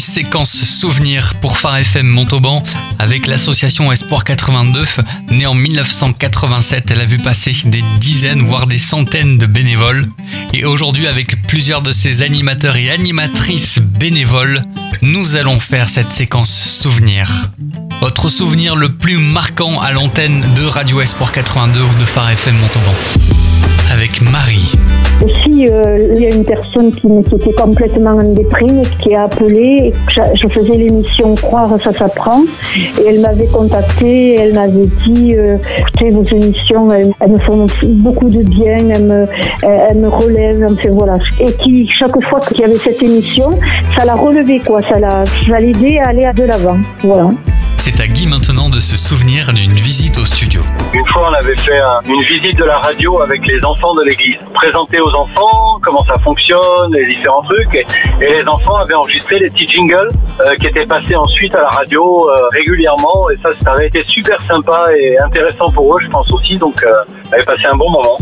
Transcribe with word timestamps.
Séquence 0.00 0.52
souvenir 0.52 1.34
pour 1.40 1.58
Phare 1.58 1.78
FM 1.78 2.06
Montauban 2.06 2.62
avec 2.98 3.26
l'association 3.26 3.92
Espoir 3.92 4.24
82. 4.24 4.84
Née 5.30 5.46
en 5.46 5.54
1987, 5.54 6.90
elle 6.90 7.00
a 7.00 7.06
vu 7.06 7.18
passer 7.18 7.52
des 7.66 7.82
dizaines, 7.98 8.42
voire 8.42 8.66
des 8.66 8.78
centaines 8.78 9.38
de 9.38 9.46
bénévoles. 9.46 10.08
Et 10.52 10.64
aujourd'hui, 10.64 11.06
avec 11.06 11.46
plusieurs 11.46 11.82
de 11.82 11.92
ses 11.92 12.22
animateurs 12.22 12.76
et 12.76 12.90
animatrices 12.90 13.78
bénévoles, 13.78 14.62
nous 15.02 15.36
allons 15.36 15.60
faire 15.60 15.88
cette 15.88 16.12
séquence 16.12 16.52
souvenir. 16.52 17.50
Votre 18.00 18.28
souvenir 18.28 18.76
le 18.76 18.96
plus 18.96 19.18
marquant 19.18 19.80
à 19.80 19.92
l'antenne 19.92 20.44
de 20.54 20.64
Radio 20.64 21.00
Espoir 21.00 21.32
82 21.32 21.80
ou 21.80 21.94
de 22.00 22.04
Phare 22.04 22.30
FM 22.30 22.56
Montauban. 22.56 23.41
Euh, 25.68 26.14
il 26.14 26.22
y 26.22 26.26
a 26.26 26.30
une 26.30 26.44
personne 26.44 26.92
qui, 26.92 27.06
était 27.06 27.52
complètement 27.52 28.10
en 28.10 28.32
déprime, 28.32 28.82
qui 29.00 29.14
a 29.14 29.24
appelé. 29.24 29.92
je, 30.08 30.48
faisais 30.48 30.76
l'émission 30.76 31.34
Croire, 31.34 31.76
ça 31.82 31.92
s'apprend. 31.92 32.42
Et 32.76 33.08
elle 33.08 33.20
m'avait 33.20 33.46
contacté, 33.46 34.34
elle 34.34 34.54
m'avait 34.54 34.88
dit 35.04 35.34
euh, 35.36 35.56
écoutez, 35.78 36.10
vos 36.10 36.24
émissions, 36.24 36.90
elles, 36.92 37.12
me 37.30 37.38
font 37.38 37.66
beaucoup 37.84 38.28
de 38.28 38.42
bien, 38.42 38.88
elles 38.88 39.04
me, 39.04 39.24
elles 39.62 39.98
me 39.98 40.08
relèvent. 40.08 40.66
Voilà. 40.90 41.18
Et 41.40 41.52
qui, 41.52 41.88
chaque 41.90 42.20
fois 42.28 42.40
qu'il 42.40 42.60
y 42.60 42.64
avait 42.64 42.78
cette 42.78 43.02
émission, 43.02 43.50
ça 43.96 44.04
l'a 44.04 44.14
relevé, 44.14 44.60
quoi. 44.60 44.80
Ça 44.82 44.98
l'a 44.98 45.60
aidé 45.60 45.98
à 45.98 46.08
aller 46.08 46.28
de 46.34 46.44
l'avant. 46.44 46.78
Voilà. 47.00 47.30
C'est 47.84 47.98
à 47.98 48.06
Guy 48.06 48.28
maintenant 48.28 48.68
de 48.68 48.78
se 48.78 48.96
souvenir 48.96 49.52
d'une 49.52 49.74
visite 49.74 50.16
au 50.16 50.24
studio. 50.24 50.60
Une 50.94 51.04
fois, 51.08 51.30
on 51.30 51.34
avait 51.34 51.56
fait 51.56 51.80
une 52.06 52.22
visite 52.22 52.56
de 52.56 52.62
la 52.62 52.78
radio 52.78 53.20
avec 53.20 53.44
les 53.44 53.58
enfants 53.64 53.90
de 53.94 54.04
l'église. 54.04 54.36
Présenter 54.54 55.00
aux 55.00 55.12
enfants 55.12 55.80
comment 55.82 56.04
ça 56.04 56.14
fonctionne, 56.22 56.92
les 56.94 57.08
différents 57.08 57.42
trucs. 57.42 57.74
Et, 57.74 57.84
les 58.20 58.46
enfants 58.46 58.76
avaient 58.76 58.94
enregistré 58.94 59.40
les 59.40 59.50
petits 59.50 59.68
jingles 59.68 60.10
euh, 60.42 60.54
qui 60.60 60.68
étaient 60.68 60.86
passés 60.86 61.16
ensuite 61.16 61.56
à 61.56 61.62
la 61.62 61.70
radio 61.70 62.30
euh, 62.30 62.46
régulièrement. 62.52 63.28
Et 63.30 63.36
ça, 63.42 63.50
ça 63.64 63.72
avait 63.72 63.88
été 63.88 64.04
super 64.06 64.40
sympa 64.44 64.86
et 64.96 65.18
intéressant 65.18 65.68
pour 65.72 65.96
eux, 65.96 66.00
je 66.00 66.08
pense 66.08 66.30
aussi. 66.30 66.58
Donc, 66.58 66.80
euh, 66.84 66.92
on 67.30 67.32
avait 67.32 67.42
passé 67.42 67.64
un 67.66 67.76
bon 67.76 67.90
moment. 67.90 68.16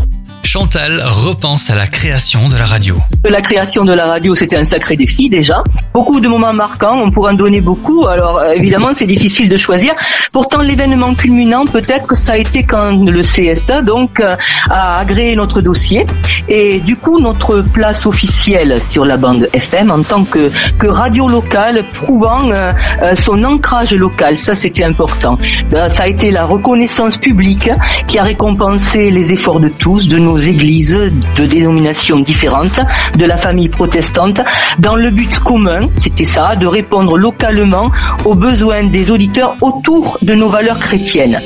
Chantal 0.53 1.01
repense 1.05 1.71
à 1.71 1.77
la 1.77 1.87
création 1.87 2.49
de 2.49 2.57
la 2.57 2.67
radio. 2.67 2.97
La 3.23 3.41
création 3.41 3.85
de 3.85 3.93
la 3.93 4.05
radio, 4.05 4.35
c'était 4.35 4.57
un 4.57 4.65
sacré 4.65 4.97
défi 4.97 5.31
déjà. 5.31 5.63
Beaucoup 5.95 6.19
de 6.19 6.27
moments 6.27 6.53
marquants, 6.53 7.01
on 7.05 7.13
pourrait 7.13 7.35
en 7.35 7.37
donner 7.37 7.61
beaucoup. 7.61 8.09
Alors 8.09 8.39
euh, 8.39 8.55
évidemment, 8.55 8.91
c'est 8.99 9.07
difficile 9.07 9.49
de 9.49 9.57
choisir. 9.57 9.95
Pourtant, 10.33 10.61
l'événement 10.61 11.15
culminant, 11.15 11.67
peut-être, 11.67 12.17
ça 12.17 12.33
a 12.33 12.37
été 12.37 12.65
quand 12.65 12.91
le 12.91 13.23
CSA 13.23 13.83
donc 13.83 14.19
euh, 14.19 14.35
a 14.69 14.97
agréé 14.97 15.37
notre 15.37 15.61
dossier 15.61 16.05
et 16.49 16.81
du 16.81 16.97
coup 16.97 17.21
notre 17.21 17.61
place 17.61 18.05
officielle 18.05 18.83
sur 18.83 19.05
la 19.05 19.17
bande 19.17 19.49
FM 19.53 19.93
en 19.93 20.03
tant 20.03 20.25
que, 20.25 20.51
que 20.81 20.89
radio 20.89 21.29
locale, 21.29 21.85
prouvant 21.95 22.51
euh, 22.51 22.73
son 23.15 23.45
ancrage 23.45 23.95
local. 23.95 24.37
Ça, 24.37 24.55
c'était 24.55 24.83
important. 24.83 25.39
Ça 25.71 26.03
a 26.03 26.09
été 26.09 26.33
la 26.33 26.45
reconnaissance 26.45 27.19
publique 27.19 27.71
qui 28.09 28.19
a 28.19 28.25
récompensé 28.25 29.13
les 29.13 29.31
efforts 29.31 29.61
de 29.61 29.69
tous, 29.69 30.09
de 30.09 30.19
nos 30.19 30.40
églises 30.41 30.97
de 31.37 31.47
dénominations 31.47 32.19
différentes, 32.19 32.81
de 33.17 33.25
la 33.25 33.37
famille 33.37 33.69
protestante, 33.69 34.41
dans 34.79 34.97
le 34.97 35.11
but 35.11 35.39
commun, 35.39 35.81
c'était 35.99 36.25
ça, 36.25 36.57
de 36.57 36.67
répondre 36.67 37.17
localement 37.17 37.91
aux 38.25 38.35
besoins 38.35 38.85
des 38.85 39.11
auditeurs 39.11 39.57
autour 39.61 40.19
de 40.23 40.35
nos 40.35 40.49
valeurs 40.49 40.79
chrétiennes. 40.79 41.41